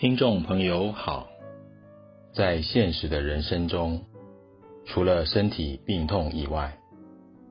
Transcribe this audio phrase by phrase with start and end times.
[0.00, 1.26] 听众朋友好，
[2.32, 4.00] 在现实的人生中，
[4.86, 6.78] 除了身体病痛以外，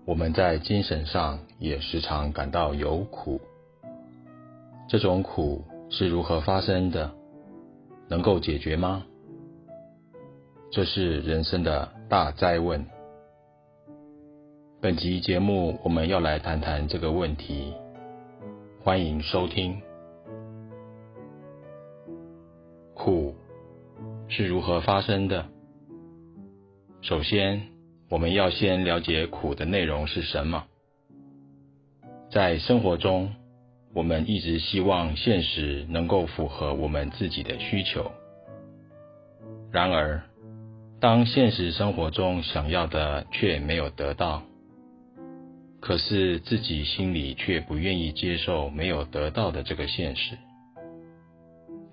[0.05, 3.41] 我们在精神上也时常感到有苦。
[4.87, 7.11] 这种苦是如何发生的？
[8.07, 9.03] 能够解决吗？
[10.71, 12.85] 这是人生的大哉问。
[14.79, 17.73] 本集节目我们要来谈谈这个问题，
[18.81, 19.81] 欢迎收听。
[23.07, 23.37] 苦
[24.27, 25.45] 是如何发生的？
[27.01, 27.69] 首先，
[28.09, 30.65] 我们要先了解苦的内容是什么。
[32.29, 33.33] 在生活中，
[33.93, 38.11] 我们一直希望现实能够符合我们自己的需求。
[39.71, 40.21] 然而，
[40.99, 44.43] 当现实生活中想要的却没有得到，
[45.79, 50.37] 可是自己心里却不愿意接受没有得到的这个现实。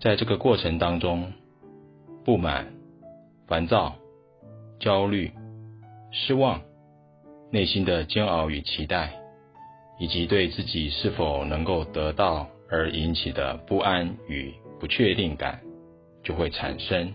[0.05, 1.33] 在这个过程当中，
[2.27, 2.75] 不满、
[3.47, 3.97] 烦躁、
[4.79, 5.33] 焦虑、
[6.13, 6.61] 失望、
[7.51, 9.15] 内心的煎熬与期待，
[9.99, 15.63] 以及对自己是否能够得到而引起的不安与不确定感，
[16.23, 17.15] 就会产生，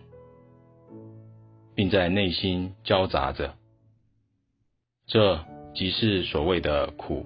[1.76, 3.54] 并在内心交杂着。
[5.06, 7.24] 这即是所谓的苦，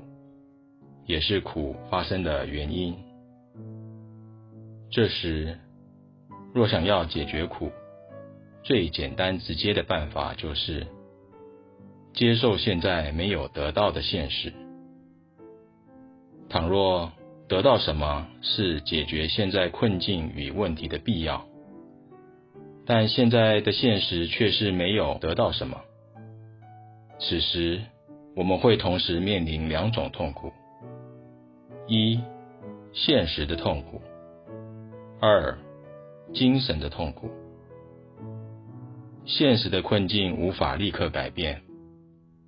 [1.06, 3.13] 也是苦发生的原因。
[4.96, 5.58] 这时，
[6.54, 7.72] 若想要解决苦，
[8.62, 10.86] 最简单直接的办法就是
[12.14, 14.54] 接受现在没有得到的现实。
[16.48, 17.12] 倘若
[17.48, 21.44] 得到什么是解决现在困境与问题的必要，
[22.86, 25.82] 但现在的现实却是没有得到什么，
[27.18, 27.82] 此时
[28.36, 30.54] 我们会同时面临两种痛苦：
[31.88, 32.20] 一、
[32.94, 34.00] 现实的痛苦。
[35.26, 35.58] 二、
[36.34, 37.32] 精神的痛苦。
[39.24, 41.62] 现实的困境无法立刻改变，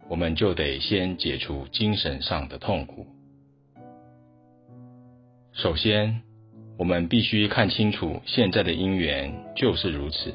[0.10, 3.08] 我们就得先解除精神上的痛苦。
[5.54, 6.22] 首先，
[6.78, 10.34] 我们必须看清楚现在的因缘就是如此，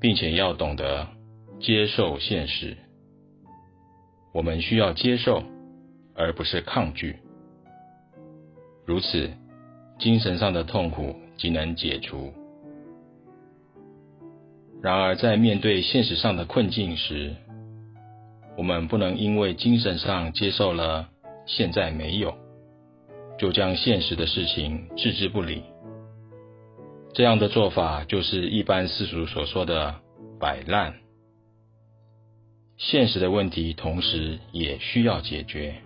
[0.00, 1.06] 并且要懂得
[1.60, 2.76] 接受现实。
[4.34, 5.44] 我们需要接受，
[6.16, 7.16] 而不是抗拒。
[8.84, 9.30] 如此。
[10.02, 12.32] 精神上的痛苦即能解除。
[14.82, 17.36] 然而，在面对现实上的困境时，
[18.58, 21.08] 我们不能因为精神上接受了
[21.46, 22.34] 现在没有，
[23.38, 25.62] 就将现实的事情置之不理。
[27.14, 29.94] 这样的做法就是一般世俗所说的
[30.40, 30.94] 摆烂。
[32.76, 35.76] 现实的问题同时也需要解决，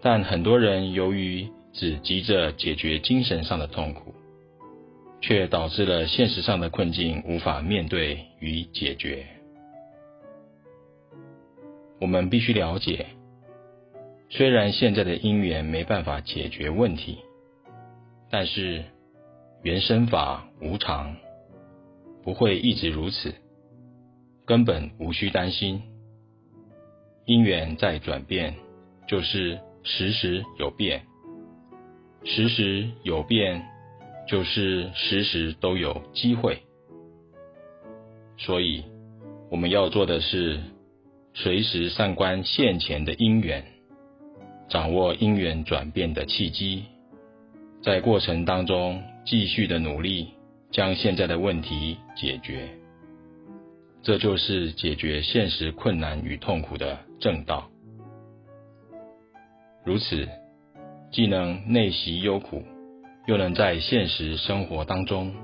[0.00, 1.46] 但很多人由于
[1.78, 4.12] 只急着解决精神上的痛苦，
[5.20, 9.24] 却导致了现实上的困境无法面对与解决。
[12.00, 13.06] 我们必须了解，
[14.28, 17.18] 虽然现在的因缘没办法解决问题，
[18.28, 18.84] 但是
[19.62, 21.14] 缘生法无常，
[22.24, 23.32] 不会一直如此，
[24.44, 25.80] 根本无需担心。
[27.24, 28.56] 因缘在转变，
[29.06, 31.07] 就是时时有变。
[32.24, 33.64] 时时有变，
[34.28, 36.62] 就是时时都有机会。
[38.36, 38.84] 所以，
[39.50, 40.60] 我们要做的是
[41.32, 43.64] 随时善观现前的因缘，
[44.68, 46.84] 掌握因缘转变的契机，
[47.82, 50.28] 在过程当中继续的努力，
[50.70, 52.68] 将现在的问题解决。
[54.02, 57.70] 这就是解决现实困难与痛苦的正道。
[59.84, 60.28] 如此。
[61.10, 62.62] 既能内习忧苦，
[63.26, 65.34] 又能在现实生活当中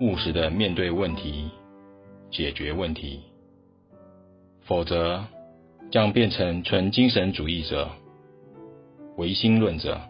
[0.00, 1.48] 务实的面对问题、
[2.30, 3.20] 解决问题，
[4.62, 5.24] 否则
[5.90, 7.88] 将变成纯精神主义者、
[9.16, 10.00] 唯心论者，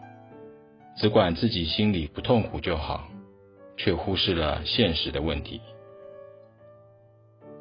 [0.97, 3.07] 只管自己心里不痛苦就好，
[3.77, 5.61] 却忽视了现实的问题。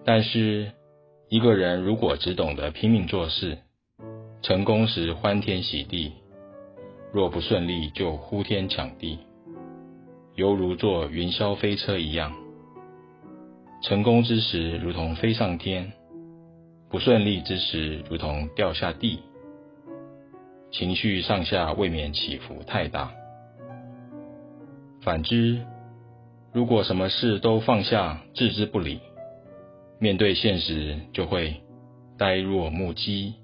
[0.04, 0.72] 但是，
[1.28, 3.58] 一个人如果只懂得拼命做事，
[4.40, 6.12] 成功时欢天喜地。
[7.12, 9.18] 若不顺利，就呼天抢地，
[10.36, 12.32] 犹如坐云霄飞车一样。
[13.82, 15.86] 成功之时，如同飞上天；
[16.88, 19.18] 不顺利之时，如同掉下地。
[20.70, 23.10] 情绪上下未免起伏太大。
[25.00, 25.60] 反之，
[26.52, 29.00] 如果什么事都放下，置之不理，
[29.98, 31.56] 面对现实就会
[32.16, 33.34] 呆若木鸡。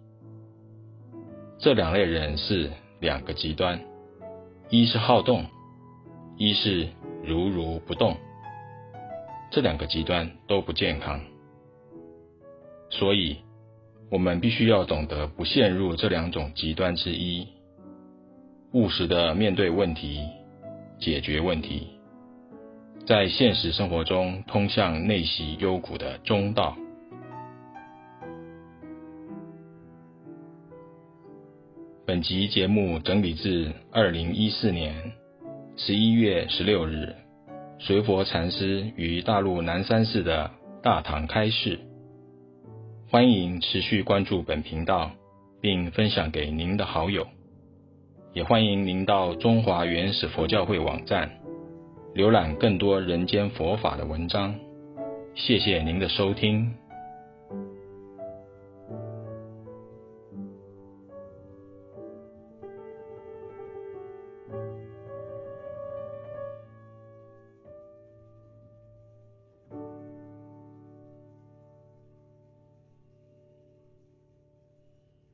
[1.58, 2.70] 这两类人是。
[3.00, 3.80] 两个极端，
[4.70, 5.44] 一是好动，
[6.36, 6.88] 一是
[7.22, 8.16] 如如不动，
[9.50, 11.20] 这两个极端都不健康。
[12.88, 13.36] 所以，
[14.10, 17.46] 我们必须要懂得不陷入这两种极端之一，
[18.72, 20.20] 务实的面对问题，
[20.98, 21.88] 解决问题，
[23.06, 26.76] 在现实生活中通向内息幽谷的中道。
[32.06, 34.94] 本集节目整理自二零一四年
[35.76, 37.12] 十一月十六日，
[37.80, 40.48] 随佛禅师于大陆南山寺的
[40.84, 41.80] 大堂开示。
[43.10, 45.10] 欢迎持续关注本频道，
[45.60, 47.26] 并分享给您的好友。
[48.32, 51.28] 也欢迎您到中华原始佛教会网站
[52.14, 54.54] 浏览更多人间佛法的文章。
[55.34, 56.72] 谢谢您的收听。